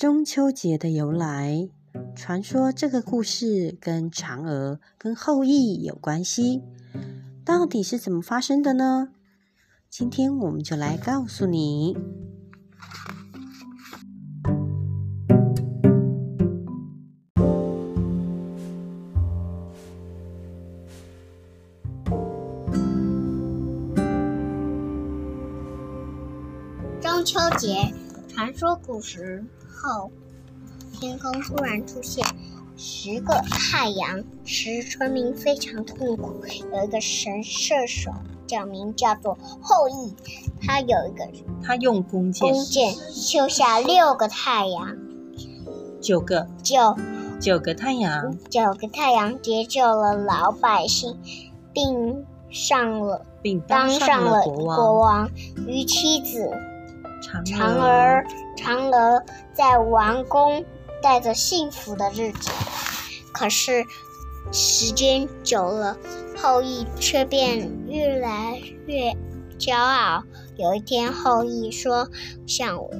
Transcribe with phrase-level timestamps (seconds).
[0.00, 1.68] 中秋节的由来。
[2.16, 6.62] 传说这个故事跟嫦娥跟后羿有关系，
[7.44, 9.10] 到底是怎么发生的呢？
[9.90, 11.94] 今天我们就来告诉你。
[27.02, 27.92] 中秋节
[28.40, 30.10] 传说古时候，
[30.98, 32.24] 天空突然出现
[32.74, 36.42] 十个太阳，使村民非常痛苦。
[36.72, 38.10] 有一个神射手，
[38.46, 40.14] 叫名叫做后羿，
[40.62, 41.28] 他有一个
[41.62, 44.96] 他用弓箭，弓箭射下六个太阳，
[46.00, 46.96] 九个，九
[47.38, 51.18] 九个太阳，九个太阳解救了老百姓，
[51.74, 55.30] 并上了并当上了国国王
[55.66, 56.50] 与妻子。
[57.22, 58.22] 嫦嫦娥，
[58.56, 60.64] 嫦娥在王宫
[61.02, 62.50] 带着幸福的日子。
[63.32, 63.84] 可是
[64.52, 65.96] 时间久了，
[66.36, 69.16] 后羿却变越来越
[69.58, 70.24] 骄傲。
[70.56, 72.08] 有一天，后羿说
[72.46, 72.90] ：“像我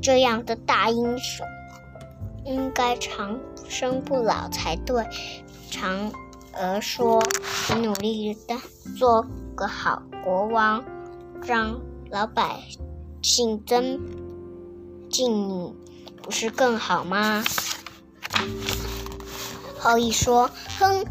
[0.00, 1.46] 这样的大英雄，
[2.44, 5.04] 应该长生不老才对。”
[5.70, 6.12] 嫦
[6.54, 7.22] 娥说
[7.74, 8.54] ：“你努力的
[8.96, 10.84] 做个好国王，
[11.42, 12.60] 让老百。”
[13.22, 14.00] 姓曾，
[15.08, 15.72] 敬你
[16.20, 17.44] 不是更好吗？
[19.78, 21.04] 后羿说：“哼，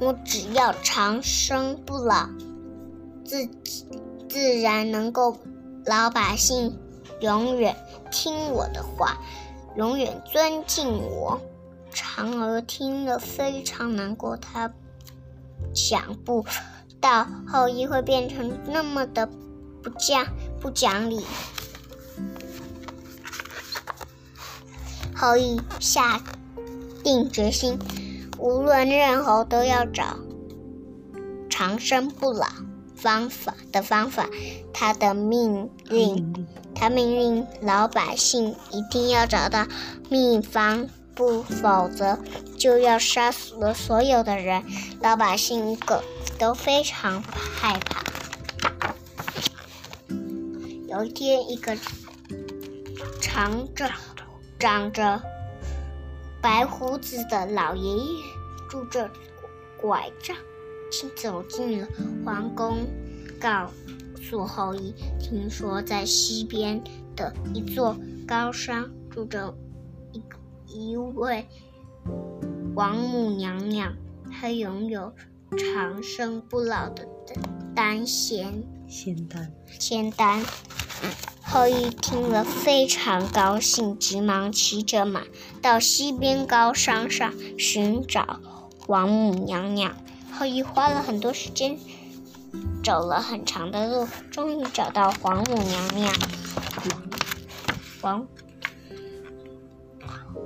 [0.00, 2.28] 我只要长生不老，
[3.24, 3.86] 自己
[4.28, 5.38] 自然能够
[5.86, 6.76] 老百姓
[7.20, 7.76] 永远
[8.10, 9.16] 听我的话，
[9.76, 11.40] 永远尊敬我。”
[11.94, 14.72] 嫦娥听了非常难过，她
[15.74, 16.44] 想不
[17.00, 19.28] 到后羿会变成那么的。
[19.82, 20.26] 不讲
[20.60, 21.24] 不讲理，
[25.16, 26.20] 后羿下
[27.02, 27.78] 定决心，
[28.38, 30.18] 无论任何都要找
[31.48, 32.46] 长生不老
[32.94, 34.28] 方法的方法。
[34.72, 39.66] 他的命令，他命令老百姓一定要找到
[40.10, 42.18] 秘方，不否则
[42.58, 44.62] 就要杀死了所有的人。
[45.00, 46.02] 老百姓一个
[46.38, 48.09] 都非常害怕。
[50.90, 51.76] 有一天，一个
[53.20, 53.88] 长着、
[54.58, 55.22] 长着
[56.42, 58.04] 白胡子的老爷爷，
[58.68, 59.08] 拄着
[59.80, 60.36] 拐杖，
[61.16, 61.86] 走进了
[62.24, 62.78] 皇宫，
[63.40, 63.70] 告
[64.20, 66.82] 诉后羿：“听说在西边
[67.14, 67.96] 的一座
[68.26, 69.54] 高山，住着
[70.10, 70.20] 一
[70.66, 71.46] 一位
[72.74, 73.94] 王母娘娘，
[74.28, 75.14] 她拥有
[75.56, 77.06] 长生不老的
[77.76, 80.42] 丹仙。”仙丹，仙丹。
[81.42, 85.22] 后羿听了非常高兴，急忙骑着马
[85.60, 88.40] 到西边高山上寻找
[88.86, 89.96] 王母娘娘。
[90.32, 91.78] 后羿花了很多时间，
[92.84, 96.14] 走了很长的路，终于找到王母娘娘。
[98.00, 98.26] 王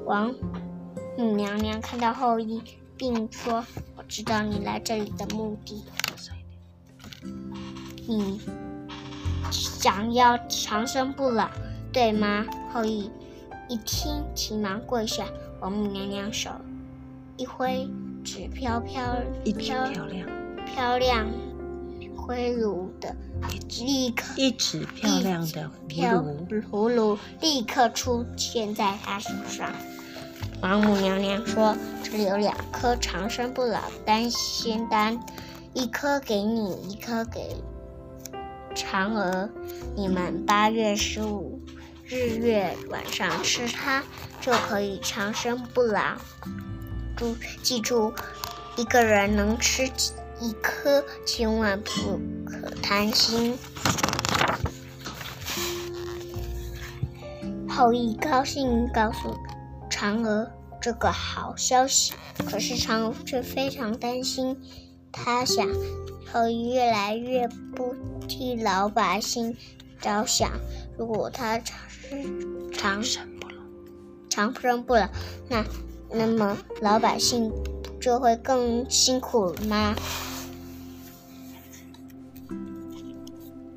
[0.06, 0.34] 王
[1.16, 2.62] 母娘娘看到后羿，
[2.96, 3.64] 并说
[3.96, 5.84] ：“我知道你来这里的目的。”
[8.08, 8.40] 你
[9.50, 11.48] 想要长生不老，
[11.92, 12.44] 对吗？
[12.72, 13.10] 后羿
[13.68, 15.24] 一听，急忙跪下。
[15.60, 16.50] 王母娘娘手
[17.36, 17.88] 一挥，
[18.22, 19.02] 纸飘飘，
[19.44, 20.28] 一飘漂亮，
[20.66, 21.26] 漂亮
[22.16, 23.14] 灰炉的，
[23.80, 29.70] 立刻一纸漂亮的葫芦，葫芦立刻出现在他手上。
[30.60, 35.18] 王母娘娘说：“这里有两颗长生不老丹仙丹，
[35.72, 37.56] 一颗给你，一颗给。”
[38.74, 39.48] 嫦娥，
[39.96, 41.60] 你们八月十五
[42.04, 44.02] 日月晚上吃它，
[44.40, 46.16] 就可以长生不老。
[47.16, 48.12] 注记住，
[48.76, 49.86] 一个人能吃
[50.40, 53.56] 一颗，千万不可贪心。
[57.68, 59.36] 后羿高兴告诉
[59.90, 60.50] 嫦娥
[60.80, 62.12] 这个好消息，
[62.50, 64.60] 可是嫦娥却非常担心，
[65.14, 65.66] 他想。
[66.32, 67.46] 后羿越来越
[67.76, 67.94] 不
[68.26, 69.56] 替老百姓
[70.00, 70.50] 着想。
[70.98, 71.78] 如果他长
[72.72, 73.54] 长生不老，
[74.28, 75.08] 长生不老，
[75.48, 75.64] 那
[76.10, 77.52] 那么老百姓
[78.00, 79.94] 就会更辛苦吗？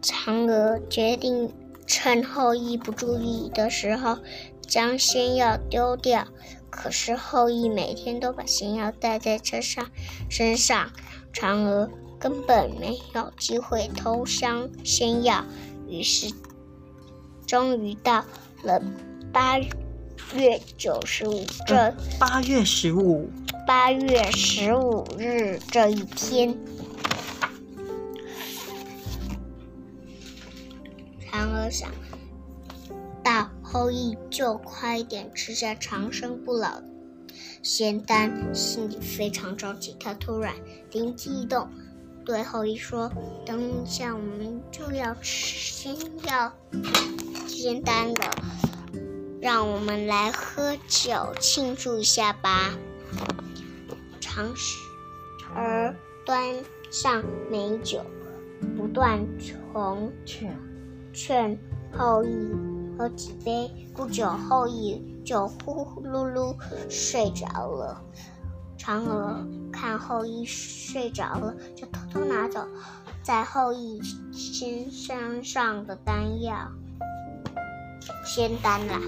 [0.02, 1.54] 嫦娥决定
[1.86, 4.18] 趁后羿不注意的时候
[4.62, 6.28] 将仙药丢掉。
[6.70, 9.90] 可是后羿每天都把仙药带在车上
[10.30, 10.92] 身上，
[11.38, 11.90] 嫦娥。
[12.20, 15.46] 根本没有机会偷香仙药，
[15.88, 16.34] 于是
[17.46, 18.26] 终于到
[18.64, 18.82] 了
[19.32, 23.30] 八月九十五这八月十五，
[23.68, 26.58] 八月十五日这一天，
[31.32, 31.92] 嫦娥想
[33.24, 36.82] 到后羿就快点吃下长生不老
[37.68, 39.94] 仙丹，心里非常着急。
[40.00, 40.54] 他突然
[40.94, 41.68] 灵机一动，
[42.24, 43.12] 对后羿说
[43.46, 45.94] ：“等一下，我们就要吃仙
[46.24, 46.54] 药
[47.46, 48.32] 仙丹了。”
[49.42, 52.72] 让我们来喝酒庆祝一下吧。
[54.22, 54.54] 常
[55.54, 55.94] 儿
[56.26, 57.22] 端上
[57.52, 58.02] 美酒，
[58.78, 60.58] 不断从劝
[61.12, 61.60] 劝
[61.92, 62.30] 后羿
[62.98, 63.70] 喝几杯。
[63.94, 66.56] 不久，后羿就呼呼噜噜
[66.90, 68.02] 睡着了。
[68.80, 72.66] 嫦娥看后羿睡着了，就偷偷拿走
[73.22, 74.02] 在后羿
[74.32, 76.72] 身身上的丹药。
[78.24, 79.02] 仙丹啦！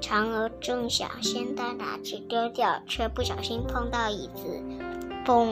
[0.00, 4.60] 嫦娥正想仙丹拿去丢掉，却不小心碰到椅子，
[5.24, 5.46] 嘣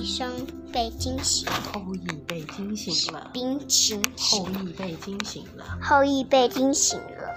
[0.00, 1.46] 一一声被惊醒。
[1.74, 5.78] 后羿被惊醒了，冰醒后羿被惊醒了。
[5.82, 7.34] 后羿被惊醒了。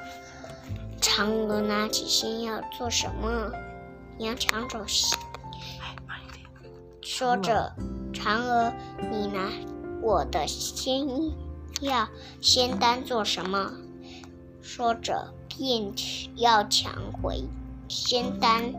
[1.01, 3.51] 嫦娥拿起仙药做什么？
[4.17, 5.19] 你要抢走仙？
[7.01, 7.75] 说着，
[8.13, 8.71] 嫦娥，
[9.11, 9.49] 你拿
[10.01, 11.05] 我的仙
[11.81, 12.07] 药
[12.39, 13.73] 仙丹做什么？
[14.61, 15.91] 说着，便
[16.37, 17.43] 要抢回
[17.89, 18.73] 仙丹。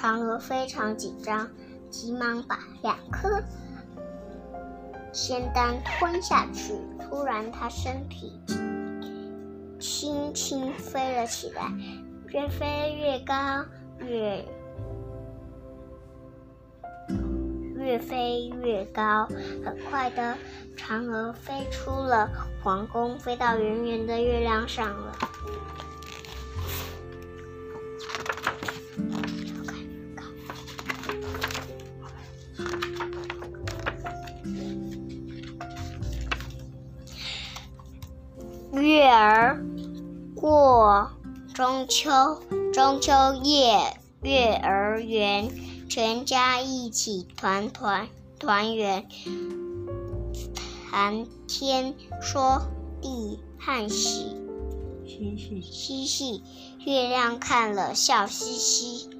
[0.00, 1.46] 嫦娥非常紧张，
[1.90, 3.28] 急忙把两颗
[5.12, 6.72] 仙丹吞下去。
[6.98, 8.40] 突然，她身体
[9.78, 11.70] 轻轻飞了起来，
[12.28, 13.34] 越飞越高，
[13.98, 14.42] 越
[17.76, 19.26] 越飞越高。
[19.62, 20.34] 很快的，
[20.78, 22.30] 嫦娥飞出了
[22.62, 25.12] 皇宫，飞到圆圆的月亮上了。
[38.72, 39.64] 月儿
[40.36, 41.10] 过
[41.52, 42.10] 中秋，
[42.72, 43.12] 中秋
[43.42, 45.50] 夜，月儿圆，
[45.88, 48.08] 全家一起团团
[48.38, 49.08] 团圆，
[50.88, 52.62] 谈天说
[53.02, 54.36] 地叹息
[55.04, 56.42] 嬉戏嬉戏，
[56.86, 59.10] 月亮看了笑嘻嘻。